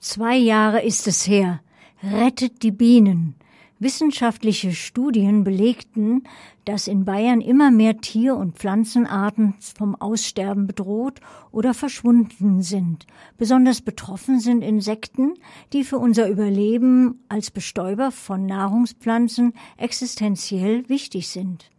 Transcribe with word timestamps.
Zwei 0.00 0.36
Jahre 0.36 0.82
ist 0.82 1.08
es 1.08 1.26
her. 1.26 1.60
Rettet 2.04 2.62
die 2.62 2.70
Bienen. 2.70 3.34
Wissenschaftliche 3.80 4.72
Studien 4.72 5.42
belegten, 5.42 6.22
dass 6.64 6.86
in 6.86 7.04
Bayern 7.04 7.40
immer 7.40 7.72
mehr 7.72 7.98
Tier- 7.98 8.36
und 8.36 8.56
Pflanzenarten 8.56 9.54
vom 9.58 9.96
Aussterben 9.96 10.68
bedroht 10.68 11.20
oder 11.50 11.74
verschwunden 11.74 12.62
sind. 12.62 13.06
Besonders 13.38 13.80
betroffen 13.80 14.38
sind 14.38 14.62
Insekten, 14.62 15.34
die 15.72 15.82
für 15.82 15.98
unser 15.98 16.28
Überleben 16.28 17.24
als 17.28 17.50
Bestäuber 17.50 18.12
von 18.12 18.46
Nahrungspflanzen 18.46 19.52
existenziell 19.76 20.88
wichtig 20.88 21.26
sind. 21.28 21.70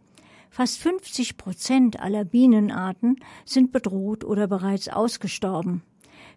Fast 0.50 0.78
50 0.78 1.38
Prozent 1.38 2.00
aller 2.00 2.24
Bienenarten 2.24 3.16
sind 3.46 3.72
bedroht 3.72 4.24
oder 4.24 4.46
bereits 4.46 4.88
ausgestorben. 4.88 5.82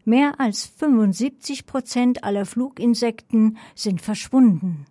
Mehr 0.06 0.40
als 0.40 0.66
75 0.66 1.66
Prozent 1.66 2.24
aller 2.24 2.46
Fluginsekten 2.46 3.58
sind 3.74 4.02
verschwunden. 4.02 4.86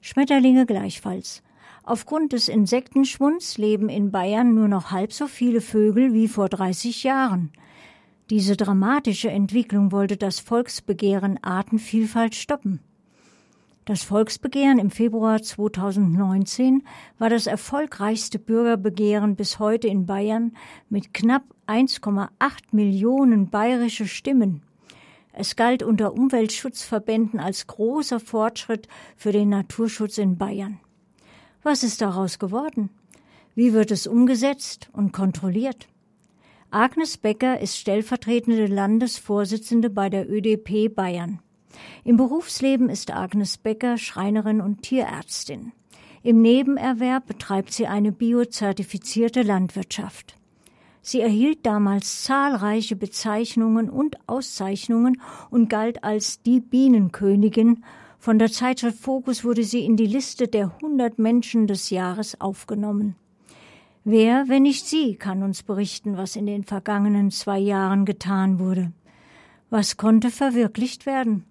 Schmetterlinge 0.00 0.66
gleichfalls. 0.66 1.42
Aufgrund 1.84 2.32
des 2.32 2.48
Insektenschwunds 2.48 3.56
leben 3.56 3.88
in 3.88 4.10
Bayern 4.10 4.54
nur 4.54 4.68
noch 4.68 4.90
halb 4.90 5.12
so 5.12 5.26
viele 5.26 5.60
Vögel 5.60 6.12
wie 6.12 6.28
vor 6.28 6.48
30 6.48 7.04
Jahren. 7.04 7.52
Diese 8.30 8.56
dramatische 8.56 9.30
Entwicklung 9.30 9.92
wollte 9.92 10.16
das 10.16 10.40
Volksbegehren 10.40 11.42
Artenvielfalt 11.42 12.34
stoppen. 12.34 12.80
Das 13.88 14.02
Volksbegehren 14.02 14.78
im 14.78 14.90
Februar 14.90 15.40
2019 15.40 16.82
war 17.18 17.30
das 17.30 17.46
erfolgreichste 17.46 18.38
Bürgerbegehren 18.38 19.34
bis 19.34 19.60
heute 19.60 19.88
in 19.88 20.04
Bayern 20.04 20.52
mit 20.90 21.14
knapp 21.14 21.44
1,8 21.66 22.28
Millionen 22.72 23.48
bayerische 23.48 24.06
Stimmen. 24.06 24.60
Es 25.32 25.56
galt 25.56 25.82
unter 25.82 26.12
Umweltschutzverbänden 26.12 27.40
als 27.40 27.66
großer 27.66 28.20
Fortschritt 28.20 28.88
für 29.16 29.32
den 29.32 29.48
Naturschutz 29.48 30.18
in 30.18 30.36
Bayern. 30.36 30.80
Was 31.62 31.82
ist 31.82 32.02
daraus 32.02 32.38
geworden? 32.38 32.90
Wie 33.54 33.72
wird 33.72 33.90
es 33.90 34.06
umgesetzt 34.06 34.90
und 34.92 35.12
kontrolliert? 35.12 35.88
Agnes 36.70 37.16
Becker 37.16 37.58
ist 37.58 37.78
stellvertretende 37.78 38.66
Landesvorsitzende 38.66 39.88
bei 39.88 40.10
der 40.10 40.30
ÖDP 40.30 40.94
Bayern. 40.94 41.40
Im 42.04 42.16
Berufsleben 42.16 42.88
ist 42.88 43.12
Agnes 43.12 43.58
Becker 43.58 43.98
Schreinerin 43.98 44.60
und 44.60 44.82
Tierärztin. 44.82 45.72
Im 46.22 46.42
Nebenerwerb 46.42 47.26
betreibt 47.26 47.72
sie 47.72 47.86
eine 47.86 48.12
biozertifizierte 48.12 49.42
Landwirtschaft. 49.42 50.36
Sie 51.00 51.20
erhielt 51.20 51.64
damals 51.64 52.24
zahlreiche 52.24 52.96
Bezeichnungen 52.96 53.88
und 53.88 54.16
Auszeichnungen 54.26 55.22
und 55.48 55.70
galt 55.70 56.04
als 56.04 56.42
die 56.42 56.60
Bienenkönigin. 56.60 57.84
Von 58.18 58.38
der 58.38 58.50
Zeitschrift 58.50 58.98
Focus 58.98 59.44
wurde 59.44 59.64
sie 59.64 59.84
in 59.84 59.96
die 59.96 60.06
Liste 60.06 60.48
der 60.48 60.72
100 60.82 61.18
Menschen 61.18 61.66
des 61.66 61.90
Jahres 61.90 62.40
aufgenommen. 62.40 63.16
Wer, 64.04 64.48
wenn 64.48 64.64
nicht 64.64 64.86
sie, 64.86 65.16
kann 65.16 65.42
uns 65.42 65.62
berichten, 65.62 66.16
was 66.16 66.34
in 66.34 66.46
den 66.46 66.64
vergangenen 66.64 67.30
zwei 67.30 67.58
Jahren 67.58 68.04
getan 68.04 68.58
wurde? 68.58 68.92
Was 69.70 69.96
konnte 69.96 70.30
verwirklicht 70.30 71.06
werden? 71.06 71.44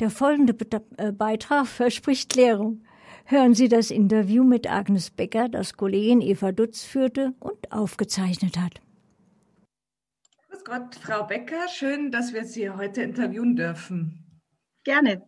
Der 0.00 0.10
folgende 0.10 0.54
äh, 0.96 1.12
Beitrag 1.12 1.66
verspricht 1.66 2.30
Klärung. 2.30 2.82
Hören 3.24 3.54
Sie 3.54 3.68
das 3.68 3.90
Interview 3.90 4.42
mit 4.42 4.70
Agnes 4.70 5.10
Becker, 5.10 5.48
das 5.48 5.74
Kollegin 5.74 6.22
Eva 6.22 6.50
Dutz 6.50 6.84
führte 6.84 7.34
und 7.40 7.72
aufgezeichnet 7.72 8.56
hat. 8.56 8.80
Grüß 10.48 10.64
Gott, 10.64 10.94
Frau 10.94 11.24
Becker, 11.24 11.68
schön, 11.68 12.10
dass 12.10 12.32
wir 12.32 12.44
Sie 12.44 12.70
heute 12.70 13.02
interviewen 13.02 13.54
dürfen. 13.54 14.40
Gerne. 14.84 15.22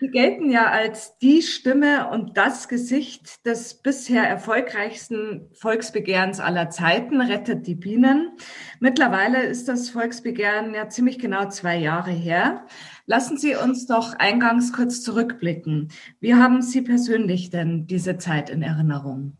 Sie 0.00 0.08
gelten 0.08 0.50
ja 0.50 0.66
als 0.66 1.18
die 1.18 1.42
Stimme 1.42 2.10
und 2.10 2.36
das 2.36 2.68
Gesicht 2.68 3.44
des 3.46 3.74
bisher 3.74 4.22
erfolgreichsten 4.22 5.48
Volksbegehrens 5.52 6.40
aller 6.40 6.70
Zeiten, 6.70 7.20
Rettet 7.20 7.66
die 7.66 7.74
Bienen. 7.74 8.32
Mittlerweile 8.80 9.42
ist 9.42 9.68
das 9.68 9.90
Volksbegehren 9.90 10.74
ja 10.74 10.88
ziemlich 10.88 11.18
genau 11.18 11.48
zwei 11.48 11.76
Jahre 11.76 12.10
her. 12.10 12.66
Lassen 13.06 13.36
Sie 13.36 13.54
uns 13.56 13.86
doch 13.86 14.14
eingangs 14.14 14.72
kurz 14.72 15.02
zurückblicken. 15.02 15.88
Wie 16.20 16.34
haben 16.34 16.62
Sie 16.62 16.82
persönlich 16.82 17.50
denn 17.50 17.86
diese 17.86 18.18
Zeit 18.18 18.50
in 18.50 18.62
Erinnerung? 18.62 19.36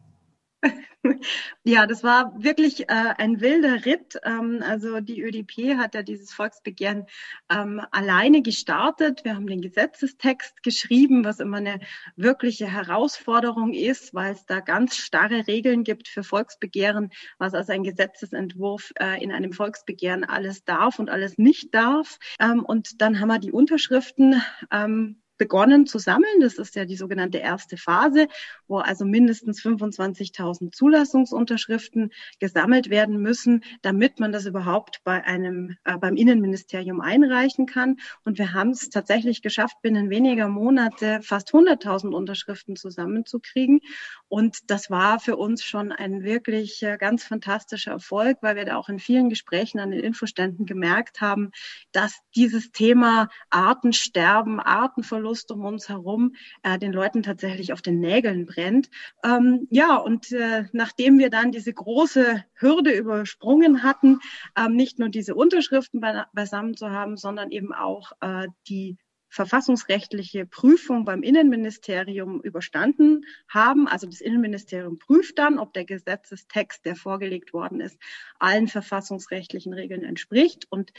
Ja, 1.64 1.86
das 1.86 2.02
war 2.02 2.32
wirklich 2.42 2.88
äh, 2.88 3.14
ein 3.18 3.40
wilder 3.40 3.84
Ritt. 3.84 4.18
Ähm, 4.24 4.62
also 4.66 5.00
die 5.00 5.22
ÖDP 5.22 5.76
hat 5.76 5.94
ja 5.94 6.02
dieses 6.02 6.32
Volksbegehren 6.32 7.06
ähm, 7.50 7.80
alleine 7.90 8.42
gestartet. 8.42 9.24
Wir 9.24 9.34
haben 9.34 9.46
den 9.46 9.60
Gesetzestext 9.60 10.62
geschrieben, 10.62 11.24
was 11.24 11.40
immer 11.40 11.58
eine 11.58 11.80
wirkliche 12.16 12.66
Herausforderung 12.66 13.72
ist, 13.72 14.14
weil 14.14 14.32
es 14.32 14.46
da 14.46 14.60
ganz 14.60 14.96
starre 14.96 15.46
Regeln 15.46 15.84
gibt 15.84 16.08
für 16.08 16.22
Volksbegehren, 16.22 17.10
was 17.38 17.54
also 17.54 17.72
ein 17.72 17.84
Gesetzesentwurf 17.84 18.92
äh, 18.98 19.22
in 19.22 19.32
einem 19.32 19.52
Volksbegehren 19.52 20.24
alles 20.24 20.64
darf 20.64 20.98
und 20.98 21.10
alles 21.10 21.38
nicht 21.38 21.74
darf. 21.74 22.18
Ähm, 22.40 22.64
und 22.64 23.00
dann 23.00 23.20
haben 23.20 23.28
wir 23.28 23.38
die 23.38 23.52
Unterschriften 23.52 24.42
ähm, 24.70 25.22
begonnen 25.38 25.86
zu 25.86 25.98
sammeln. 25.98 26.40
Das 26.40 26.54
ist 26.54 26.74
ja 26.76 26.84
die 26.84 26.96
sogenannte 26.96 27.38
erste 27.38 27.76
Phase, 27.76 28.28
wo 28.68 28.78
also 28.78 29.04
mindestens 29.04 29.60
25.000 29.60 30.72
Zulassungsunterschriften 30.72 32.12
gesammelt 32.38 32.90
werden 32.90 33.20
müssen, 33.20 33.64
damit 33.82 34.20
man 34.20 34.32
das 34.32 34.46
überhaupt 34.46 35.00
bei 35.04 35.24
einem 35.24 35.76
äh, 35.84 35.98
beim 35.98 36.16
Innenministerium 36.16 37.00
einreichen 37.00 37.66
kann. 37.66 37.96
Und 38.24 38.38
wir 38.38 38.52
haben 38.52 38.70
es 38.70 38.90
tatsächlich 38.90 39.42
geschafft, 39.42 39.76
binnen 39.82 40.10
weniger 40.10 40.48
Monate 40.48 41.20
fast 41.22 41.50
100.000 41.52 42.12
Unterschriften 42.12 42.76
zusammenzukriegen. 42.76 43.80
Und 44.28 44.70
das 44.70 44.90
war 44.90 45.18
für 45.20 45.36
uns 45.36 45.64
schon 45.64 45.92
ein 45.92 46.22
wirklich 46.22 46.82
äh, 46.82 46.96
ganz 46.98 47.24
fantastischer 47.24 47.92
Erfolg, 47.92 48.38
weil 48.40 48.56
wir 48.56 48.64
da 48.64 48.76
auch 48.76 48.88
in 48.88 48.98
vielen 48.98 49.28
Gesprächen 49.28 49.80
an 49.80 49.90
den 49.90 50.00
Infoständen 50.00 50.66
gemerkt 50.66 51.20
haben, 51.20 51.50
dass 51.92 52.18
dieses 52.34 52.70
Thema 52.70 53.28
Artensterben, 53.50 54.60
Artenverlust 54.60 55.23
Verlust 55.24 55.50
um 55.50 55.64
uns 55.64 55.88
herum 55.88 56.34
äh, 56.62 56.78
den 56.78 56.92
Leuten 56.92 57.22
tatsächlich 57.22 57.72
auf 57.72 57.80
den 57.80 57.98
Nägeln 57.98 58.44
brennt. 58.44 58.90
Ähm, 59.24 59.66
ja, 59.70 59.96
und 59.96 60.30
äh, 60.32 60.64
nachdem 60.72 61.18
wir 61.18 61.30
dann 61.30 61.50
diese 61.50 61.72
große 61.72 62.44
Hürde 62.52 62.92
übersprungen 62.92 63.82
hatten, 63.82 64.20
ähm, 64.54 64.76
nicht 64.76 64.98
nur 64.98 65.08
diese 65.08 65.34
Unterschriften 65.34 66.02
beisammen 66.34 66.76
zu 66.76 66.90
haben, 66.90 67.16
sondern 67.16 67.52
eben 67.52 67.72
auch 67.72 68.12
äh, 68.20 68.48
die 68.68 68.98
verfassungsrechtliche 69.30 70.44
Prüfung 70.44 71.06
beim 71.06 71.22
Innenministerium 71.22 72.42
überstanden 72.42 73.24
haben. 73.48 73.88
Also 73.88 74.06
das 74.06 74.20
Innenministerium 74.20 74.98
prüft 74.98 75.38
dann, 75.38 75.58
ob 75.58 75.72
der 75.72 75.86
Gesetzestext, 75.86 76.84
der 76.84 76.96
vorgelegt 76.96 77.54
worden 77.54 77.80
ist, 77.80 77.98
allen 78.38 78.68
verfassungsrechtlichen 78.68 79.72
Regeln 79.72 80.04
entspricht. 80.04 80.66
Und 80.68 80.92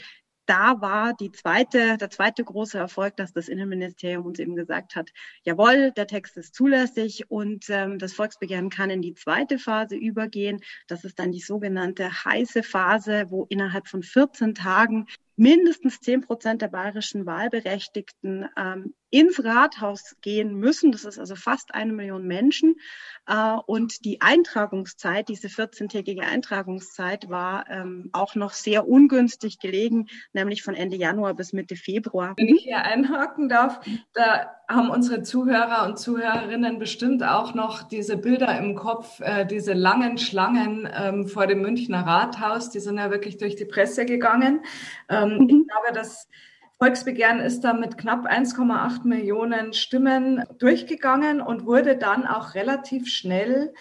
da 0.46 0.80
war 0.80 1.14
die 1.14 1.32
zweite, 1.32 1.96
der 1.96 2.10
zweite 2.10 2.44
große 2.44 2.78
Erfolg, 2.78 3.16
dass 3.16 3.32
das 3.32 3.48
Innenministerium 3.48 4.24
uns 4.24 4.38
eben 4.38 4.56
gesagt 4.56 4.96
hat, 4.96 5.10
jawohl, 5.42 5.92
der 5.92 6.06
Text 6.06 6.36
ist 6.36 6.54
zulässig 6.54 7.30
und 7.30 7.68
ähm, 7.68 7.98
das 7.98 8.12
Volksbegehren 8.12 8.70
kann 8.70 8.90
in 8.90 9.02
die 9.02 9.14
zweite 9.14 9.58
Phase 9.58 9.96
übergehen. 9.96 10.60
Das 10.86 11.04
ist 11.04 11.18
dann 11.18 11.32
die 11.32 11.40
sogenannte 11.40 12.24
heiße 12.24 12.62
Phase, 12.62 13.26
wo 13.28 13.44
innerhalb 13.48 13.88
von 13.88 14.02
14 14.02 14.54
Tagen 14.54 15.06
mindestens 15.36 16.00
10 16.00 16.22
Prozent 16.22 16.62
der 16.62 16.68
bayerischen 16.68 17.26
Wahlberechtigten 17.26 18.48
ähm, 18.56 18.94
ins 19.10 19.44
Rathaus 19.44 20.16
gehen 20.20 20.54
müssen. 20.54 20.92
Das 20.92 21.04
ist 21.04 21.18
also 21.18 21.36
fast 21.36 21.74
eine 21.74 21.92
Million 21.92 22.26
Menschen. 22.26 22.76
Äh, 23.26 23.56
und 23.66 24.04
die 24.04 24.20
Eintragungszeit, 24.20 25.28
diese 25.28 25.48
14-tägige 25.48 26.22
Eintragungszeit 26.22 27.28
war 27.28 27.68
ähm, 27.70 28.08
auch 28.12 28.34
noch 28.34 28.52
sehr 28.52 28.88
ungünstig 28.88 29.58
gelegen, 29.58 30.08
nämlich 30.32 30.62
von 30.62 30.74
Ende 30.74 30.96
Januar 30.96 31.34
bis 31.34 31.52
Mitte 31.52 31.76
Februar. 31.76 32.34
Wenn 32.36 32.48
ich 32.48 32.64
hier 32.64 32.82
einhaken 32.82 33.48
darf, 33.48 33.80
da 34.12 34.55
haben 34.68 34.90
unsere 34.90 35.22
Zuhörer 35.22 35.86
und 35.86 35.98
Zuhörerinnen 35.98 36.78
bestimmt 36.78 37.22
auch 37.22 37.54
noch 37.54 37.84
diese 37.84 38.16
Bilder 38.16 38.58
im 38.58 38.74
Kopf, 38.74 39.20
äh, 39.20 39.46
diese 39.46 39.72
langen 39.74 40.18
Schlangen 40.18 40.88
ähm, 40.92 41.28
vor 41.28 41.46
dem 41.46 41.62
Münchner 41.62 42.04
Rathaus, 42.04 42.70
die 42.70 42.80
sind 42.80 42.98
ja 42.98 43.10
wirklich 43.10 43.36
durch 43.38 43.54
die 43.54 43.64
Presse 43.64 44.04
gegangen. 44.04 44.62
Ähm, 45.08 45.38
mhm. 45.38 45.48
Ich 45.48 45.68
glaube, 45.68 45.92
dass 45.94 46.28
Volksbegehren 46.78 47.40
ist 47.40 47.60
da 47.60 47.72
mit 47.72 47.96
knapp 47.96 48.26
1,8 48.26 49.06
Millionen 49.06 49.72
Stimmen 49.72 50.44
durchgegangen 50.58 51.40
und 51.40 51.64
wurde 51.64 51.96
dann 51.96 52.26
auch 52.26 52.54
relativ 52.54 53.08
schnell 53.08 53.72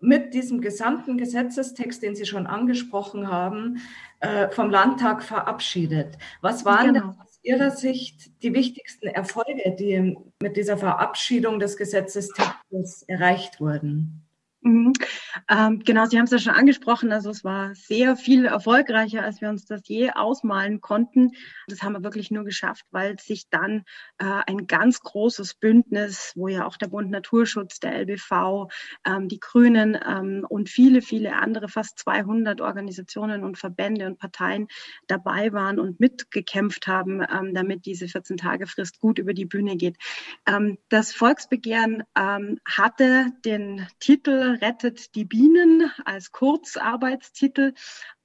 mit 0.00 0.34
diesem 0.34 0.60
gesamten 0.60 1.18
Gesetzestext, 1.18 2.02
den 2.02 2.14
Sie 2.14 2.26
schon 2.26 2.46
angesprochen 2.46 3.28
haben, 3.28 3.80
äh, 4.20 4.48
vom 4.50 4.70
Landtag 4.70 5.22
verabschiedet. 5.22 6.18
Was 6.40 6.64
waren 6.64 6.94
genau. 6.94 7.06
denn 7.08 7.27
Ihrer 7.48 7.70
Sicht 7.70 8.42
die 8.42 8.52
wichtigsten 8.52 9.06
Erfolge, 9.06 9.74
die 9.78 10.18
mit 10.42 10.58
dieser 10.58 10.76
Verabschiedung 10.76 11.58
des 11.58 11.78
Gesetzestextes 11.78 13.04
erreicht 13.08 13.58
wurden? 13.58 14.27
Mhm. 14.68 14.92
Ähm, 15.48 15.80
genau, 15.82 16.04
Sie 16.04 16.18
haben 16.18 16.26
es 16.26 16.30
ja 16.30 16.38
schon 16.38 16.52
angesprochen. 16.52 17.10
Also 17.10 17.30
es 17.30 17.42
war 17.42 17.74
sehr 17.74 18.16
viel 18.16 18.44
erfolgreicher, 18.44 19.22
als 19.22 19.40
wir 19.40 19.48
uns 19.48 19.64
das 19.64 19.80
je 19.86 20.10
ausmalen 20.10 20.82
konnten. 20.82 21.30
Das 21.68 21.82
haben 21.82 21.94
wir 21.94 22.04
wirklich 22.04 22.30
nur 22.30 22.44
geschafft, 22.44 22.84
weil 22.90 23.18
sich 23.18 23.48
dann 23.48 23.84
äh, 24.18 24.42
ein 24.46 24.66
ganz 24.66 25.00
großes 25.00 25.54
Bündnis, 25.54 26.32
wo 26.36 26.48
ja 26.48 26.66
auch 26.66 26.76
der 26.76 26.88
Bund 26.88 27.10
Naturschutz, 27.10 27.80
der 27.80 27.94
LBV, 27.98 28.68
ähm, 29.06 29.28
die 29.28 29.40
Grünen 29.40 29.98
ähm, 30.06 30.44
und 30.46 30.68
viele, 30.68 31.00
viele 31.00 31.36
andere, 31.36 31.68
fast 31.68 31.98
200 32.00 32.60
Organisationen 32.60 33.44
und 33.44 33.56
Verbände 33.56 34.06
und 34.06 34.18
Parteien 34.18 34.68
dabei 35.06 35.54
waren 35.54 35.80
und 35.80 35.98
mitgekämpft 35.98 36.86
haben, 36.86 37.22
ähm, 37.22 37.54
damit 37.54 37.86
diese 37.86 38.04
14-Tage-Frist 38.04 39.00
gut 39.00 39.18
über 39.18 39.32
die 39.32 39.46
Bühne 39.46 39.76
geht. 39.76 39.96
Ähm, 40.46 40.76
das 40.90 41.14
Volksbegehren 41.14 42.02
ähm, 42.14 42.60
hatte 42.66 43.32
den 43.46 43.86
Titel 43.98 44.57
rettet 44.60 45.14
die 45.14 45.24
Bienen 45.24 45.90
als 46.04 46.32
Kurzarbeitstitel. 46.32 47.74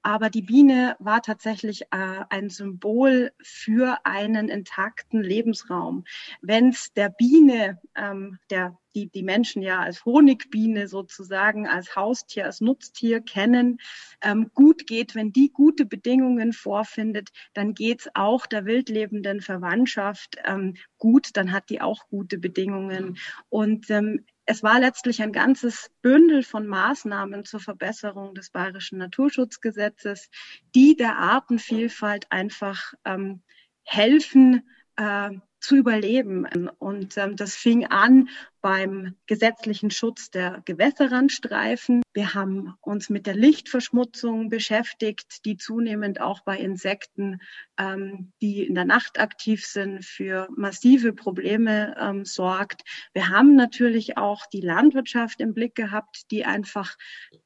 Aber 0.06 0.28
die 0.28 0.42
Biene 0.42 0.96
war 0.98 1.22
tatsächlich 1.22 1.84
äh, 1.84 2.24
ein 2.28 2.50
Symbol 2.50 3.32
für 3.42 4.04
einen 4.04 4.50
intakten 4.50 5.22
Lebensraum. 5.22 6.04
Wenn 6.42 6.68
es 6.68 6.92
der 6.92 7.08
Biene, 7.08 7.80
ähm, 7.96 8.38
der, 8.50 8.78
die, 8.94 9.08
die 9.08 9.22
Menschen 9.22 9.62
ja 9.62 9.80
als 9.80 10.04
Honigbiene 10.04 10.88
sozusagen, 10.88 11.66
als 11.66 11.96
Haustier, 11.96 12.44
als 12.44 12.60
Nutztier 12.60 13.22
kennen, 13.22 13.78
ähm, 14.20 14.50
gut 14.52 14.86
geht, 14.86 15.14
wenn 15.14 15.32
die 15.32 15.50
gute 15.50 15.86
Bedingungen 15.86 16.52
vorfindet, 16.52 17.30
dann 17.54 17.72
geht's 17.72 18.06
auch 18.12 18.44
der 18.44 18.66
wildlebenden 18.66 19.40
Verwandtschaft 19.40 20.36
ähm, 20.44 20.74
gut, 20.98 21.30
dann 21.32 21.50
hat 21.50 21.70
die 21.70 21.80
auch 21.80 22.08
gute 22.08 22.36
Bedingungen. 22.36 23.16
Und 23.48 23.88
ähm, 23.88 24.26
es 24.46 24.62
war 24.62 24.78
letztlich 24.78 25.22
ein 25.22 25.32
ganzes 25.32 25.90
Bündel 26.02 26.42
von 26.42 26.66
Maßnahmen 26.66 27.44
zur 27.44 27.60
Verbesserung 27.60 28.34
des 28.34 28.50
bayerischen 28.50 28.98
Naturschutzgesetzes, 28.98 30.30
die 30.74 30.96
der 30.96 31.18
Artenvielfalt 31.18 32.30
einfach 32.30 32.94
ähm, 33.04 33.42
helfen, 33.82 34.68
äh, 34.96 35.30
zu 35.60 35.76
überleben. 35.76 36.46
Und 36.78 37.16
ähm, 37.16 37.36
das 37.36 37.56
fing 37.56 37.86
an 37.86 38.28
beim 38.64 39.14
gesetzlichen 39.26 39.90
Schutz 39.90 40.30
der 40.30 40.62
Gewässerrandstreifen. 40.64 42.00
Wir 42.14 42.32
haben 42.32 42.72
uns 42.80 43.10
mit 43.10 43.26
der 43.26 43.34
Lichtverschmutzung 43.34 44.48
beschäftigt, 44.48 45.44
die 45.44 45.58
zunehmend 45.58 46.22
auch 46.22 46.40
bei 46.44 46.56
Insekten, 46.56 47.42
ähm, 47.78 48.32
die 48.40 48.62
in 48.66 48.74
der 48.74 48.86
Nacht 48.86 49.20
aktiv 49.20 49.66
sind, 49.66 50.02
für 50.02 50.48
massive 50.56 51.12
Probleme 51.12 51.94
ähm, 52.00 52.24
sorgt. 52.24 52.84
Wir 53.12 53.28
haben 53.28 53.54
natürlich 53.54 54.16
auch 54.16 54.46
die 54.46 54.62
Landwirtschaft 54.62 55.42
im 55.42 55.52
Blick 55.52 55.74
gehabt, 55.74 56.30
die 56.30 56.46
einfach 56.46 56.96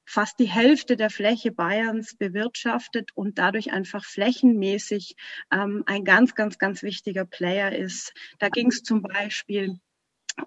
fast 0.05 0.38
die 0.38 0.49
Hälfte 0.49 0.97
der 0.97 1.11
Fläche 1.11 1.50
Bayerns 1.50 2.15
bewirtschaftet 2.17 3.11
und 3.17 3.38
dadurch 3.38 3.73
einfach 3.73 4.05
flächenmäßig 4.05 5.17
ähm, 5.53 5.82
ein 5.87 6.05
ganz, 6.05 6.37
ganz, 6.37 6.59
ganz 6.59 6.85
wichtiger 6.85 7.25
Player 7.25 7.76
ist. 7.76 8.15
Da 8.38 8.50
ging 8.50 8.69
es 8.69 8.85
zum 8.85 9.03
Beispiel 9.03 9.81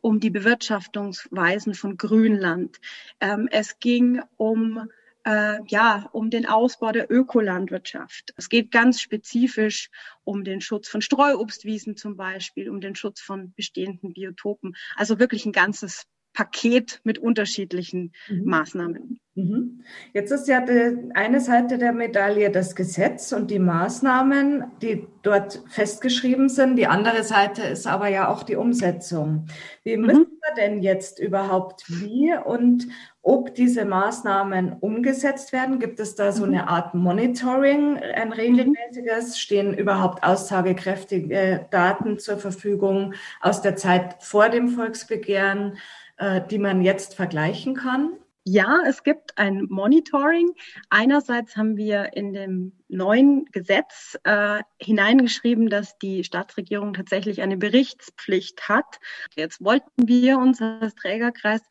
um 0.01 0.19
die 0.19 0.29
Bewirtschaftungsweisen 0.29 1.73
von 1.73 1.97
Grünland. 1.97 2.79
Ähm, 3.19 3.47
es 3.51 3.79
ging 3.79 4.21
um 4.37 4.89
äh, 5.23 5.59
ja, 5.67 6.09
um 6.13 6.29
den 6.29 6.45
Ausbau 6.47 6.91
der 6.91 7.11
Ökolandwirtschaft. 7.11 8.33
Es 8.37 8.49
geht 8.49 8.71
ganz 8.71 9.01
spezifisch 9.01 9.89
um 10.23 10.43
den 10.43 10.61
Schutz 10.61 10.87
von 10.87 11.01
Streuobstwiesen 11.01 11.95
zum 11.95 12.15
Beispiel, 12.15 12.69
um 12.69 12.81
den 12.81 12.95
Schutz 12.95 13.21
von 13.21 13.53
bestehenden 13.53 14.13
Biotopen. 14.13 14.75
Also 14.95 15.19
wirklich 15.19 15.45
ein 15.45 15.51
ganzes 15.51 16.07
Paket 16.33 17.01
mit 17.03 17.19
unterschiedlichen 17.19 18.13
mhm. 18.29 18.45
Maßnahmen. 18.45 19.20
Mhm. 19.35 19.85
Jetzt 20.11 20.31
ist 20.31 20.49
ja 20.49 20.59
die 20.59 21.09
eine 21.13 21.39
Seite 21.39 21.77
der 21.77 21.93
Medaille 21.93 22.51
das 22.51 22.75
Gesetz 22.75 23.31
und 23.31 23.49
die 23.49 23.59
Maßnahmen, 23.59 24.65
die 24.81 25.07
dort 25.21 25.63
festgeschrieben 25.69 26.49
sind. 26.49 26.75
Die 26.75 26.87
andere 26.87 27.23
Seite 27.23 27.61
ist 27.61 27.87
aber 27.87 28.09
ja 28.09 28.27
auch 28.27 28.43
die 28.43 28.57
Umsetzung. 28.57 29.45
Wie 29.83 29.95
mhm. 29.95 30.05
müssen 30.05 30.27
wir 30.41 30.55
denn 30.57 30.81
jetzt 30.81 31.17
überhaupt 31.17 31.85
wie 31.87 32.33
und 32.43 32.89
ob 33.21 33.55
diese 33.55 33.85
Maßnahmen 33.85 34.73
umgesetzt 34.81 35.53
werden? 35.53 35.79
Gibt 35.79 36.01
es 36.01 36.15
da 36.15 36.33
so 36.33 36.45
mhm. 36.45 36.53
eine 36.53 36.67
Art 36.67 36.93
Monitoring, 36.93 37.99
ein 37.99 38.33
regelmäßiges? 38.33 39.39
Stehen 39.39 39.73
überhaupt 39.73 40.23
aussagekräftige 40.23 41.67
Daten 41.71 42.19
zur 42.19 42.37
Verfügung 42.37 43.13
aus 43.39 43.61
der 43.61 43.77
Zeit 43.77 44.17
vor 44.19 44.49
dem 44.49 44.67
Volksbegehren? 44.67 45.77
Äh, 46.21 46.41
die 46.51 46.59
man 46.59 46.83
jetzt 46.83 47.15
vergleichen 47.15 47.73
kann? 47.73 48.11
Ja, 48.43 48.81
es 48.87 49.03
gibt 49.03 49.37
ein 49.37 49.67
Monitoring. 49.69 50.49
Einerseits 50.89 51.55
haben 51.55 51.77
wir 51.77 52.13
in 52.13 52.33
dem 52.33 52.71
neuen 52.87 53.45
Gesetz 53.51 54.17
äh, 54.23 54.63
hineingeschrieben, 54.81 55.69
dass 55.69 55.99
die 55.99 56.23
Staatsregierung 56.23 56.93
tatsächlich 56.93 57.43
eine 57.43 57.57
Berichtspflicht 57.57 58.67
hat. 58.67 58.99
Jetzt 59.35 59.63
wollten 59.63 60.07
wir 60.07 60.39
uns 60.39 60.59
als 60.59 60.95
Trägerkreis 60.95 61.61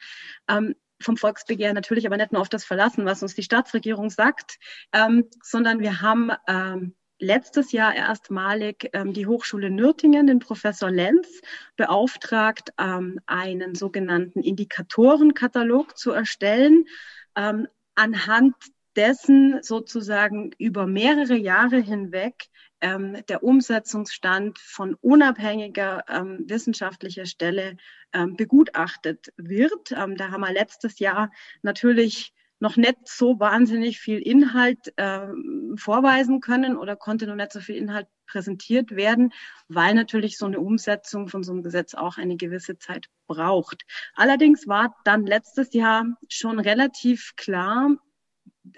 ähm, 0.49 0.77
vom 1.03 1.17
Volksbegehren 1.17 1.75
natürlich 1.75 2.07
aber 2.07 2.17
nicht 2.17 2.31
nur 2.31 2.43
auf 2.43 2.49
das 2.49 2.65
verlassen, 2.65 3.05
was 3.05 3.23
uns 3.23 3.35
die 3.35 3.43
Staatsregierung 3.43 4.11
sagt, 4.11 4.59
ähm, 4.93 5.29
sondern 5.43 5.81
wir 5.81 6.03
haben 6.03 6.31
ähm, 6.47 6.95
letztes 7.21 7.73
Jahr 7.73 7.95
erstmalig 7.95 8.91
ähm, 8.93 9.13
die 9.13 9.27
Hochschule 9.27 9.71
Nürtingen, 9.71 10.27
den 10.27 10.41
Professor 10.41 10.91
Lenz, 10.91 11.41
beauftragt, 11.77 12.73
ähm, 12.79 13.21
einen 13.27 13.75
sogenannten 13.75 14.41
Indikatorenkatalog 14.41 15.97
zu 15.97 16.11
erstellen, 16.11 16.87
ähm, 17.37 17.69
anhand 17.95 18.55
dessen 18.97 19.63
sozusagen 19.63 20.51
über 20.59 20.87
mehrere 20.87 21.37
Jahre 21.37 21.79
hinweg 21.79 22.49
ähm, 22.81 23.19
der 23.29 23.43
Umsetzungsstand 23.45 24.59
von 24.59 24.95
unabhängiger 24.95 26.05
ähm, 26.09 26.45
wissenschaftlicher 26.47 27.27
Stelle 27.27 27.77
ähm, 28.13 28.37
begutachtet 28.37 29.33
wird. 29.37 29.93
Da 29.93 30.31
haben 30.31 30.41
wir 30.41 30.53
letztes 30.53 30.99
Jahr 30.99 31.31
natürlich 31.63 32.33
noch 32.61 32.77
nicht 32.77 33.09
so 33.09 33.41
wahnsinnig 33.41 33.99
viel 33.99 34.19
Inhalt 34.19 34.93
äh, 34.97 35.27
vorweisen 35.77 36.41
können 36.41 36.77
oder 36.77 36.95
konnte 36.95 37.27
noch 37.27 37.35
nicht 37.35 37.53
so 37.53 37.61
viel 37.61 37.77
Inhalt 37.77 38.07
präsentiert 38.27 38.95
werden, 38.95 39.33
weil 39.69 39.95
natürlich 39.95 40.37
so 40.37 40.47
eine 40.47 40.61
Umsetzung 40.61 41.29
von 41.29 41.43
so 41.43 41.53
einem 41.53 41.63
Gesetz 41.63 41.95
auch 41.95 42.19
eine 42.19 42.37
gewisse 42.37 42.79
Zeit 42.79 43.07
braucht. 43.27 43.83
Allerdings 44.15 44.69
war 44.69 44.95
dann 45.05 45.27
letztes 45.27 45.73
Jahr 45.73 46.05
schon 46.29 46.61
relativ 46.61 47.33
klar, 47.37 47.97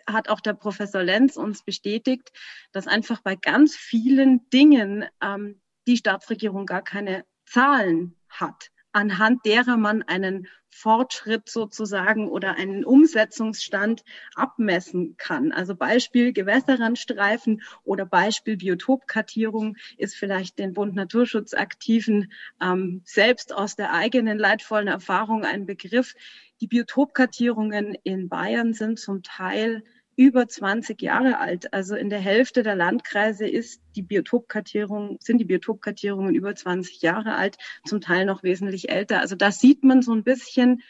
hat 0.06 0.28
auch 0.28 0.40
der 0.40 0.55
Professor 0.55 1.02
Lenz 1.02 1.37
uns 1.37 1.64
bestätigt, 1.64 2.32
dass 2.70 2.87
einfach 2.87 3.20
bei 3.20 3.35
ganz 3.35 3.75
vielen 3.75 4.49
Dingen 4.50 5.05
ähm, 5.20 5.61
die 5.88 5.96
Staatsregierung 5.96 6.67
gar 6.67 6.82
keine 6.82 7.25
Zahlen 7.44 8.16
hat 8.28 8.72
anhand 8.92 9.44
derer 9.44 9.76
man 9.76 10.02
einen 10.02 10.46
Fortschritt 10.72 11.49
sozusagen 11.49 12.28
oder 12.28 12.56
einen 12.56 12.84
Umsetzungsstand 12.84 14.04
abmessen 14.34 15.16
kann. 15.18 15.52
Also 15.52 15.75
Beispiel 15.75 16.32
Gewässerrandstreifen 16.32 17.62
oder 17.84 18.06
Beispiel 18.06 18.56
Biotopkartierung 18.56 19.76
ist 19.99 20.16
vielleicht 20.16 20.58
den 20.58 20.72
Bund 20.72 20.94
Naturschutzaktiven 20.94 22.32
ähm, 22.61 23.02
selbst 23.04 23.52
aus 23.52 23.76
der 23.76 23.92
eigenen 23.92 24.38
leidvollen 24.38 24.88
Erfahrung 24.88 25.44
ein 25.44 25.66
Begriff. 25.66 26.14
Die 26.61 26.68
Biotopkartierungen 26.68 27.94
in 28.02 28.28
Bayern 28.28 28.72
sind 28.72 28.99
zum 28.99 29.22
Teil 29.22 29.84
über 30.16 30.47
20 30.47 31.00
Jahre 31.00 31.38
alt. 31.38 31.73
Also 31.73 31.95
in 31.95 32.11
der 32.11 32.21
Hälfte 32.21 32.62
der 32.62 32.76
Landkreise 32.76 33.47
ist 33.47 33.83
die 33.97 34.02
Biotopkartierung, 34.02 35.19
sind 35.21 35.38
die 35.38 35.45
Biotopkartierungen 35.45 36.35
über 36.35 36.54
20 36.54 37.02
Jahre 37.02 37.35
alt, 37.35 37.57
zum 37.85 38.00
Teil 38.00 38.26
noch 38.26 38.42
wesentlich 38.42 38.90
älter. 38.90 39.21
Also 39.21 39.37
da 39.37 39.50
sieht 39.50 39.85
man 39.85 40.02
so 40.02 40.12
ein 40.12 40.25
bisschen, 40.25 40.83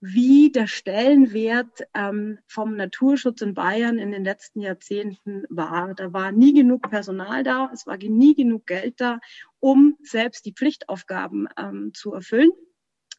wie 0.00 0.52
der 0.52 0.68
Stellenwert 0.68 1.82
ähm, 1.94 2.38
vom 2.46 2.76
Naturschutz 2.76 3.42
in 3.42 3.54
Bayern 3.54 3.98
in 3.98 4.12
den 4.12 4.24
letzten 4.24 4.60
Jahrzehnten 4.60 5.44
war. 5.48 5.94
Da 5.94 6.12
war 6.12 6.30
nie 6.30 6.54
genug 6.54 6.88
Personal 6.88 7.42
da, 7.42 7.70
es 7.72 7.86
war 7.86 7.96
nie 7.96 8.34
genug 8.34 8.66
Geld 8.66 9.00
da, 9.00 9.18
um 9.58 9.96
selbst 10.02 10.46
die 10.46 10.52
Pflichtaufgaben 10.52 11.48
ähm, 11.58 11.92
zu 11.94 12.12
erfüllen. 12.12 12.50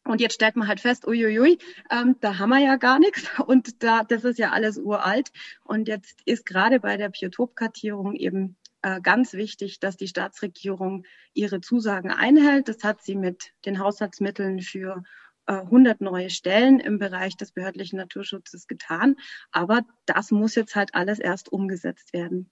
Und 0.09 0.21
jetzt 0.21 0.33
stellt 0.33 0.55
man 0.55 0.67
halt 0.67 0.79
fest, 0.79 1.07
uiuiui, 1.07 1.59
ähm, 1.91 2.15
da 2.19 2.39
haben 2.39 2.49
wir 2.49 2.57
ja 2.57 2.77
gar 2.77 2.97
nichts 2.97 3.27
und 3.45 3.83
da, 3.83 4.03
das 4.03 4.23
ist 4.23 4.39
ja 4.39 4.49
alles 4.49 4.79
uralt. 4.79 5.31
Und 5.63 5.87
jetzt 5.87 6.19
ist 6.25 6.47
gerade 6.47 6.79
bei 6.79 6.97
der 6.97 7.09
Biotopkartierung 7.09 8.15
eben 8.15 8.57
äh, 8.81 9.01
ganz 9.01 9.33
wichtig, 9.33 9.79
dass 9.79 9.97
die 9.97 10.07
Staatsregierung 10.07 11.05
ihre 11.35 11.61
Zusagen 11.61 12.09
einhält. 12.09 12.69
Das 12.69 12.83
hat 12.83 13.03
sie 13.03 13.15
mit 13.15 13.53
den 13.65 13.77
Haushaltsmitteln 13.77 14.61
für 14.61 15.03
100 15.45 16.01
äh, 16.01 16.03
neue 16.03 16.31
Stellen 16.31 16.79
im 16.79 16.97
Bereich 16.97 17.37
des 17.37 17.51
behördlichen 17.51 17.97
Naturschutzes 17.97 18.65
getan. 18.65 19.15
Aber 19.51 19.81
das 20.07 20.31
muss 20.31 20.55
jetzt 20.55 20.75
halt 20.75 20.95
alles 20.95 21.19
erst 21.19 21.51
umgesetzt 21.51 22.13
werden. 22.13 22.49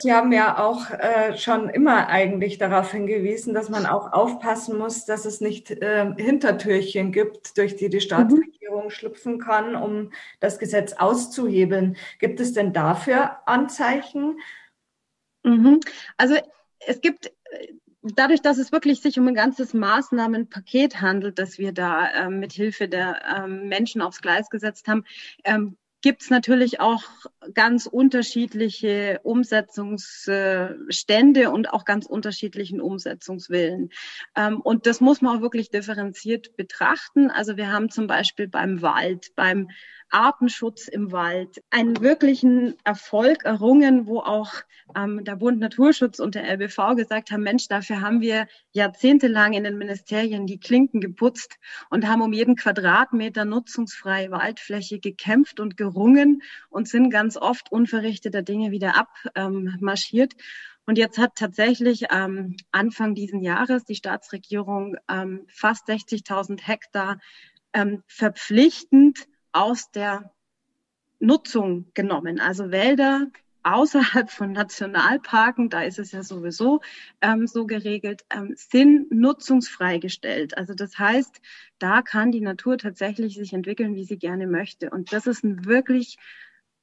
Sie 0.00 0.12
haben 0.12 0.32
ja 0.32 0.58
auch 0.58 0.90
äh, 0.90 1.36
schon 1.36 1.68
immer 1.68 2.08
eigentlich 2.08 2.58
darauf 2.58 2.92
hingewiesen, 2.92 3.54
dass 3.54 3.68
man 3.68 3.86
auch 3.86 4.12
aufpassen 4.12 4.78
muss, 4.78 5.04
dass 5.04 5.24
es 5.24 5.40
nicht 5.40 5.70
äh, 5.70 6.12
Hintertürchen 6.16 7.12
gibt, 7.12 7.56
durch 7.58 7.76
die 7.76 7.88
die 7.88 8.00
Staatsregierung 8.00 8.54
Bevölkerung 8.74 8.90
schlüpfen 8.90 9.38
kann, 9.38 9.76
um 9.76 10.10
das 10.40 10.58
Gesetz 10.58 10.94
auszuhebeln. 10.94 11.96
Gibt 12.18 12.40
es 12.40 12.52
denn 12.52 12.72
dafür 12.72 13.46
Anzeichen? 13.46 14.38
Mhm. 15.42 15.80
Also 16.16 16.36
es 16.86 17.00
gibt 17.00 17.32
dadurch, 18.02 18.42
dass 18.42 18.58
es 18.58 18.72
wirklich 18.72 19.00
sich 19.00 19.18
um 19.18 19.28
ein 19.28 19.34
ganzes 19.34 19.74
Maßnahmenpaket 19.74 21.00
handelt, 21.00 21.38
das 21.38 21.58
wir 21.58 21.72
da 21.72 22.26
ähm, 22.26 22.40
mit 22.40 22.52
Hilfe 22.52 22.88
der 22.88 23.22
ähm, 23.36 23.68
Menschen 23.68 24.02
aufs 24.02 24.20
Gleis 24.20 24.50
gesetzt 24.50 24.88
haben, 24.88 25.04
ähm, 25.44 25.76
gibt 26.04 26.20
es 26.20 26.28
natürlich 26.28 26.80
auch 26.80 27.02
ganz 27.54 27.86
unterschiedliche 27.86 29.20
Umsetzungsstände 29.22 31.50
und 31.50 31.72
auch 31.72 31.86
ganz 31.86 32.04
unterschiedlichen 32.04 32.82
Umsetzungswillen. 32.82 33.88
Ähm, 34.36 34.60
und 34.60 34.84
das 34.84 35.00
muss 35.00 35.22
man 35.22 35.38
auch 35.38 35.40
wirklich 35.40 35.70
differenziert 35.70 36.58
betrachten. 36.58 37.30
Also 37.30 37.56
wir 37.56 37.72
haben 37.72 37.88
zum 37.88 38.06
Beispiel 38.06 38.48
beim 38.48 38.82
Wald, 38.82 39.32
beim 39.34 39.70
Artenschutz 40.10 40.88
im 40.88 41.12
Wald 41.12 41.62
einen 41.70 42.00
wirklichen 42.00 42.76
Erfolg 42.84 43.44
errungen, 43.44 44.06
wo 44.06 44.20
auch 44.20 44.52
ähm, 44.96 45.24
der 45.24 45.36
Bund 45.36 45.58
Naturschutz 45.58 46.18
und 46.18 46.34
der 46.34 46.48
LBV 46.48 46.94
gesagt 46.96 47.30
haben, 47.30 47.42
Mensch, 47.42 47.68
dafür 47.68 48.00
haben 48.00 48.20
wir 48.20 48.46
jahrzehntelang 48.72 49.54
in 49.54 49.64
den 49.64 49.78
Ministerien 49.78 50.46
die 50.46 50.60
Klinken 50.60 51.00
geputzt 51.00 51.56
und 51.90 52.06
haben 52.06 52.22
um 52.22 52.32
jeden 52.32 52.56
Quadratmeter 52.56 53.44
nutzungsfreie 53.44 54.30
Waldfläche 54.30 55.00
gekämpft 55.00 55.60
und 55.60 55.76
gerungen 55.76 56.42
und 56.68 56.88
sind 56.88 57.10
ganz 57.10 57.36
oft 57.36 57.72
unverrichteter 57.72 58.42
Dinge 58.42 58.70
wieder 58.70 58.94
abmarschiert. 58.96 60.34
Und 60.86 60.98
jetzt 60.98 61.18
hat 61.18 61.36
tatsächlich 61.36 62.06
ähm, 62.10 62.56
Anfang 62.70 63.14
diesen 63.14 63.40
Jahres 63.40 63.84
die 63.84 63.94
Staatsregierung 63.94 64.96
ähm, 65.08 65.46
fast 65.48 65.88
60.000 65.88 66.60
Hektar 66.60 67.18
ähm, 67.72 68.02
verpflichtend 68.06 69.26
aus 69.54 69.90
der 69.92 70.30
Nutzung 71.20 71.86
genommen. 71.94 72.40
Also 72.40 72.70
Wälder 72.70 73.28
außerhalb 73.62 74.30
von 74.30 74.52
Nationalparken, 74.52 75.70
da 75.70 75.82
ist 75.82 75.98
es 75.98 76.12
ja 76.12 76.22
sowieso 76.22 76.80
ähm, 77.22 77.46
so 77.46 77.66
geregelt, 77.66 78.24
ähm, 78.30 78.52
sind 78.56 79.10
nutzungsfrei 79.10 79.98
gestellt. 79.98 80.58
Also 80.58 80.74
das 80.74 80.98
heißt, 80.98 81.40
da 81.78 82.02
kann 82.02 82.30
die 82.30 82.42
Natur 82.42 82.76
tatsächlich 82.76 83.36
sich 83.36 83.54
entwickeln, 83.54 83.94
wie 83.94 84.04
sie 84.04 84.18
gerne 84.18 84.46
möchte. 84.46 84.90
Und 84.90 85.12
das 85.12 85.26
ist 85.26 85.44
ein 85.44 85.64
wirklich 85.64 86.18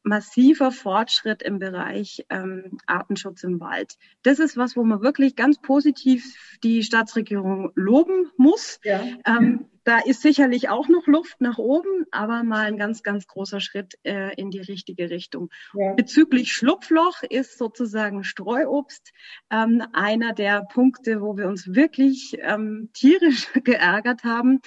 massiver 0.04 0.72
Fortschritt 0.72 1.44
im 1.44 1.60
Bereich 1.60 2.26
ähm, 2.30 2.80
Artenschutz 2.88 3.44
im 3.44 3.60
Wald. 3.60 3.98
Das 4.24 4.40
ist 4.40 4.58
was, 4.58 4.76
wo 4.76 4.84
man 4.84 5.02
wirklich 5.02 5.36
ganz 5.36 5.62
positiv 5.62 6.58
die 6.64 6.82
Staatsregierung 6.82 7.72
loben 7.76 8.32
muss. 8.38 8.80
Ja. 8.84 9.04
Ähm, 9.28 9.70
da 9.92 10.00
ist 10.00 10.22
sicherlich 10.22 10.70
auch 10.70 10.88
noch 10.88 11.06
Luft 11.06 11.42
nach 11.42 11.58
oben, 11.58 12.06
aber 12.12 12.44
mal 12.44 12.66
ein 12.66 12.78
ganz, 12.78 13.04
ganz 13.04 13.28
großer 13.28 13.60
Schritt 13.60 13.96
äh, 14.04 14.34
in 14.36 14.50
die 14.50 14.62
richtige 14.62 15.10
Richtung. 15.10 15.50
Ja. 15.74 15.92
Bezüglich 15.96 16.54
Schlupfloch 16.54 17.24
ist 17.30 17.58
sozusagen 17.58 18.24
Streuobst 18.24 19.12
ähm, 19.50 19.84
einer 19.92 20.32
der 20.32 20.64
Punkte, 20.64 21.20
wo 21.20 21.36
wir 21.36 21.50
uns 21.50 21.76
wirklich 21.76 22.38
ähm, 22.40 22.90
tierisch 22.94 23.52
geärgert 23.66 24.24
haben. 24.24 24.62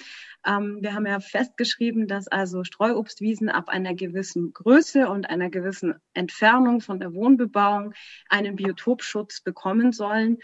Ähm, 0.45 0.77
wir 0.81 0.93
haben 0.93 1.07
ja 1.07 1.19
festgeschrieben, 1.19 2.07
dass 2.07 2.27
also 2.27 2.63
Streuobstwiesen 2.63 3.49
ab 3.49 3.69
einer 3.69 3.95
gewissen 3.95 4.53
Größe 4.53 5.09
und 5.09 5.27
einer 5.27 5.49
gewissen 5.49 5.95
Entfernung 6.13 6.81
von 6.81 6.99
der 6.99 7.15
Wohnbebauung 7.15 7.95
einen 8.29 8.57
Biotopschutz 8.57 9.41
bekommen 9.41 9.91
sollen 9.91 10.37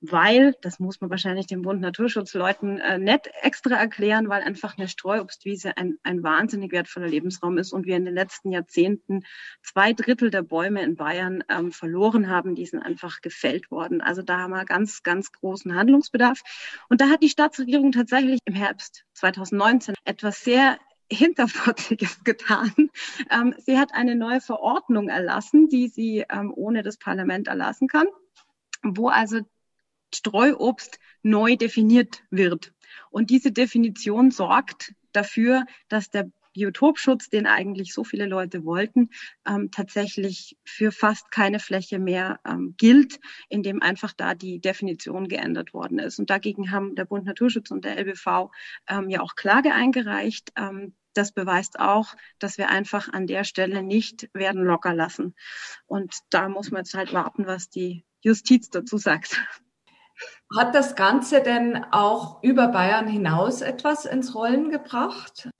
weil, 0.00 0.54
das 0.62 0.78
muss 0.78 1.00
man 1.00 1.10
wahrscheinlich 1.10 1.46
den 1.46 1.62
Bund 1.62 1.80
Naturschutzleuten 1.80 2.78
äh, 2.78 2.98
nicht 2.98 3.30
extra 3.42 3.74
erklären, 3.74 4.28
weil 4.28 4.42
einfach 4.42 4.78
eine 4.78 4.86
Streuobstwiese 4.86 5.76
ein, 5.76 5.98
ein 6.04 6.22
wahnsinnig 6.22 6.70
wertvoller 6.72 7.08
Lebensraum 7.08 7.58
ist 7.58 7.72
und 7.72 7.86
wir 7.86 7.96
in 7.96 8.04
den 8.04 8.14
letzten 8.14 8.52
Jahrzehnten 8.52 9.24
zwei 9.62 9.92
Drittel 9.92 10.30
der 10.30 10.42
Bäume 10.42 10.82
in 10.82 10.94
Bayern 10.94 11.42
ähm, 11.48 11.72
verloren 11.72 12.28
haben, 12.28 12.54
die 12.54 12.66
sind 12.66 12.80
einfach 12.80 13.20
gefällt 13.22 13.70
worden. 13.70 14.00
Also 14.00 14.22
da 14.22 14.38
haben 14.38 14.52
wir 14.52 14.64
ganz, 14.64 15.02
ganz 15.02 15.32
großen 15.32 15.74
Handlungsbedarf. 15.74 16.42
Und 16.88 17.00
da 17.00 17.08
hat 17.08 17.22
die 17.22 17.28
Staatsregierung 17.28 17.90
tatsächlich 17.90 18.38
im 18.44 18.54
Herbst 18.54 19.04
2019 19.14 19.94
etwas 20.04 20.44
sehr 20.44 20.78
Hinterfotziges 21.10 22.20
getan. 22.24 22.72
Ähm, 23.30 23.54
sie 23.58 23.78
hat 23.78 23.94
eine 23.94 24.14
neue 24.14 24.40
Verordnung 24.40 25.08
erlassen, 25.08 25.68
die 25.68 25.88
sie 25.88 26.24
ähm, 26.28 26.52
ohne 26.54 26.82
das 26.82 26.98
Parlament 26.98 27.48
erlassen 27.48 27.88
kann, 27.88 28.06
wo 28.82 29.08
also 29.08 29.40
Streuobst 30.14 30.98
neu 31.22 31.56
definiert 31.56 32.22
wird. 32.30 32.72
Und 33.10 33.30
diese 33.30 33.52
Definition 33.52 34.30
sorgt 34.30 34.94
dafür, 35.12 35.64
dass 35.88 36.10
der 36.10 36.30
Biotopschutz, 36.58 37.30
den 37.30 37.46
eigentlich 37.46 37.94
so 37.94 38.02
viele 38.02 38.26
Leute 38.26 38.64
wollten, 38.64 39.10
ähm, 39.46 39.70
tatsächlich 39.70 40.56
für 40.64 40.90
fast 40.90 41.30
keine 41.30 41.60
Fläche 41.60 42.00
mehr 42.00 42.40
ähm, 42.44 42.74
gilt, 42.76 43.20
indem 43.48 43.80
einfach 43.80 44.12
da 44.12 44.34
die 44.34 44.60
Definition 44.60 45.28
geändert 45.28 45.72
worden 45.72 46.00
ist. 46.00 46.18
Und 46.18 46.30
dagegen 46.30 46.72
haben 46.72 46.96
der 46.96 47.04
Bund 47.04 47.26
Naturschutz 47.26 47.70
und 47.70 47.84
der 47.84 47.96
LBV 47.96 48.50
ähm, 48.88 49.08
ja 49.08 49.20
auch 49.20 49.36
Klage 49.36 49.72
eingereicht. 49.72 50.50
Ähm, 50.56 50.94
das 51.14 51.32
beweist 51.32 51.78
auch, 51.78 52.14
dass 52.38 52.58
wir 52.58 52.70
einfach 52.70 53.08
an 53.08 53.26
der 53.26 53.44
Stelle 53.44 53.82
nicht 53.82 54.28
werden 54.34 54.64
locker 54.64 54.94
lassen. 54.94 55.34
Und 55.86 56.14
da 56.30 56.48
muss 56.48 56.70
man 56.70 56.80
jetzt 56.80 56.94
halt 56.94 57.12
warten, 57.12 57.46
was 57.46 57.70
die 57.70 58.04
Justiz 58.20 58.68
dazu 58.70 58.98
sagt. 58.98 59.40
Hat 60.56 60.74
das 60.74 60.96
Ganze 60.96 61.42
denn 61.42 61.84
auch 61.90 62.42
über 62.42 62.68
Bayern 62.68 63.06
hinaus 63.06 63.60
etwas 63.60 64.06
ins 64.06 64.34
Rollen 64.34 64.70
gebracht? 64.70 65.50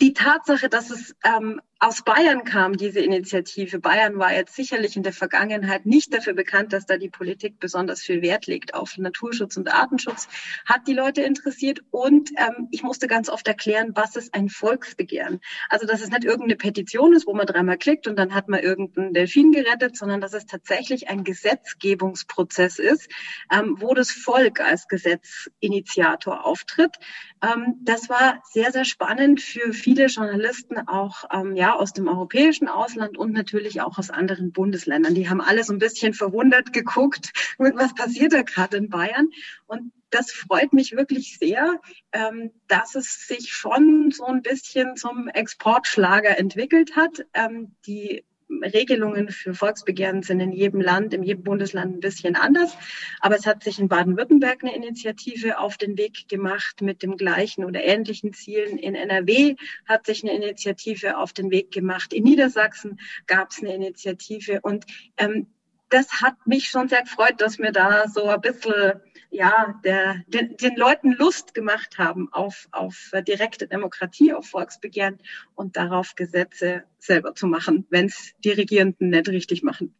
Die 0.00 0.12
Tatsache, 0.12 0.68
dass 0.68 0.90
es 0.90 1.14
ähm, 1.22 1.60
aus 1.80 2.02
Bayern 2.02 2.44
kam 2.44 2.76
diese 2.76 3.00
Initiative. 3.00 3.78
Bayern 3.78 4.18
war 4.18 4.32
jetzt 4.32 4.54
sicherlich 4.54 4.96
in 4.96 5.02
der 5.02 5.12
Vergangenheit 5.12 5.86
nicht 5.86 6.14
dafür 6.14 6.32
bekannt, 6.32 6.72
dass 6.72 6.86
da 6.86 6.96
die 6.96 7.10
Politik 7.10 7.58
besonders 7.58 8.00
viel 8.00 8.22
Wert 8.22 8.46
legt 8.46 8.74
auf 8.74 8.96
Naturschutz 8.96 9.56
und 9.56 9.72
Artenschutz, 9.72 10.28
hat 10.64 10.86
die 10.86 10.94
Leute 10.94 11.22
interessiert 11.22 11.80
und 11.90 12.30
ähm, 12.36 12.68
ich 12.70 12.82
musste 12.82 13.06
ganz 13.06 13.28
oft 13.28 13.46
erklären, 13.48 13.90
was 13.94 14.16
ist 14.16 14.34
ein 14.34 14.48
Volksbegehren. 14.48 15.40
Also 15.68 15.86
dass 15.86 16.00
es 16.00 16.10
nicht 16.10 16.24
irgendeine 16.24 16.56
Petition 16.56 17.12
ist, 17.12 17.26
wo 17.26 17.34
man 17.34 17.46
dreimal 17.46 17.76
klickt 17.76 18.06
und 18.06 18.16
dann 18.16 18.34
hat 18.34 18.48
man 18.48 18.60
irgendeinen 18.60 19.12
Delfin 19.12 19.52
gerettet, 19.52 19.96
sondern 19.96 20.20
dass 20.20 20.32
es 20.32 20.46
tatsächlich 20.46 21.08
ein 21.08 21.24
Gesetzgebungsprozess 21.24 22.78
ist, 22.78 23.10
ähm, 23.52 23.76
wo 23.78 23.94
das 23.94 24.10
Volk 24.10 24.60
als 24.60 24.88
Gesetzinitiator 24.88 26.46
auftritt. 26.46 26.96
Ähm, 27.42 27.80
das 27.82 28.08
war 28.08 28.42
sehr, 28.50 28.72
sehr 28.72 28.84
spannend 28.84 29.40
für 29.40 29.72
viele 29.72 30.06
Journalisten 30.06 30.78
auch, 30.88 31.24
ähm, 31.32 31.56
ja, 31.64 31.74
aus 31.76 31.94
dem 31.94 32.08
europäischen 32.08 32.68
Ausland 32.68 33.16
und 33.16 33.32
natürlich 33.32 33.80
auch 33.80 33.96
aus 33.96 34.10
anderen 34.10 34.52
Bundesländern. 34.52 35.14
Die 35.14 35.30
haben 35.30 35.40
alle 35.40 35.64
so 35.64 35.72
ein 35.72 35.78
bisschen 35.78 36.12
verwundert 36.12 36.74
geguckt, 36.74 37.32
was 37.56 37.94
passiert 37.94 38.34
da 38.34 38.42
gerade 38.42 38.76
in 38.76 38.90
Bayern. 38.90 39.30
Und 39.66 39.90
das 40.10 40.30
freut 40.30 40.74
mich 40.74 40.94
wirklich 40.94 41.38
sehr, 41.38 41.80
ähm, 42.12 42.50
dass 42.68 42.94
es 42.96 43.26
sich 43.26 43.50
schon 43.50 44.10
so 44.10 44.26
ein 44.26 44.42
bisschen 44.42 44.96
zum 44.96 45.28
Exportschlager 45.28 46.38
entwickelt 46.38 46.96
hat. 46.96 47.24
Ähm, 47.32 47.74
die 47.86 48.26
Regelungen 48.72 49.28
für 49.28 49.54
Volksbegehren 49.54 50.22
sind 50.22 50.40
in 50.40 50.52
jedem 50.52 50.80
Land, 50.80 51.14
in 51.14 51.22
jedem 51.22 51.44
Bundesland 51.44 51.96
ein 51.96 52.00
bisschen 52.00 52.36
anders. 52.36 52.76
Aber 53.20 53.36
es 53.36 53.46
hat 53.46 53.62
sich 53.62 53.78
in 53.78 53.88
Baden-Württemberg 53.88 54.62
eine 54.62 54.74
Initiative 54.74 55.58
auf 55.58 55.76
den 55.76 55.98
Weg 55.98 56.28
gemacht 56.28 56.80
mit 56.80 57.02
dem 57.02 57.16
gleichen 57.16 57.64
oder 57.64 57.84
ähnlichen 57.84 58.32
Zielen. 58.32 58.78
In 58.78 58.94
NRW 58.94 59.56
hat 59.86 60.06
sich 60.06 60.22
eine 60.22 60.34
Initiative 60.34 61.18
auf 61.18 61.32
den 61.32 61.50
Weg 61.50 61.70
gemacht. 61.70 62.12
In 62.12 62.24
Niedersachsen 62.24 62.98
gab 63.26 63.50
es 63.50 63.60
eine 63.60 63.74
Initiative. 63.74 64.60
Und 64.62 64.86
ähm, 65.16 65.46
das 65.90 66.22
hat 66.22 66.34
mich 66.46 66.68
schon 66.68 66.88
sehr 66.88 67.02
gefreut, 67.02 67.34
dass 67.38 67.58
wir 67.58 67.70
da 67.70 68.08
so 68.08 68.24
ein 68.28 68.40
bisschen 68.40 69.00
ja, 69.34 69.74
der, 69.84 70.22
den, 70.28 70.56
den 70.56 70.76
Leuten 70.76 71.12
Lust 71.12 71.54
gemacht 71.54 71.98
haben 71.98 72.32
auf, 72.32 72.68
auf 72.70 73.10
direkte 73.26 73.66
Demokratie, 73.66 74.32
auf 74.32 74.46
Volksbegehren 74.46 75.18
und 75.56 75.76
darauf 75.76 76.14
Gesetze 76.14 76.84
selber 76.98 77.34
zu 77.34 77.48
machen, 77.48 77.84
wenn 77.90 78.06
es 78.06 78.32
die 78.44 78.52
Regierenden 78.52 79.10
nicht 79.10 79.28
richtig 79.28 79.64
machen. 79.64 79.94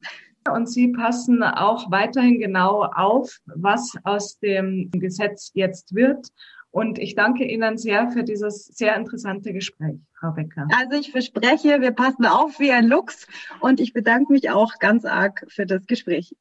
Und 0.48 0.70
Sie 0.70 0.88
passen 0.88 1.42
auch 1.42 1.90
weiterhin 1.90 2.38
genau 2.38 2.84
auf, 2.84 3.40
was 3.46 3.94
aus 4.04 4.38
dem 4.38 4.90
Gesetz 4.92 5.50
jetzt 5.54 5.94
wird. 5.94 6.28
Und 6.70 6.98
ich 6.98 7.14
danke 7.14 7.44
Ihnen 7.44 7.76
sehr 7.76 8.10
für 8.10 8.24
dieses 8.24 8.66
sehr 8.66 8.94
interessante 8.96 9.52
Gespräch, 9.52 9.96
Frau 10.18 10.32
Becker. 10.32 10.68
Also 10.76 11.00
ich 11.00 11.10
verspreche, 11.10 11.80
wir 11.80 11.92
passen 11.92 12.26
auf 12.26 12.60
wie 12.60 12.72
ein 12.72 12.86
Luchs 12.86 13.26
und 13.60 13.80
ich 13.80 13.92
bedanke 13.92 14.32
mich 14.32 14.50
auch 14.50 14.78
ganz 14.78 15.04
arg 15.04 15.44
für 15.48 15.66
das 15.66 15.86
Gespräch. 15.86 16.34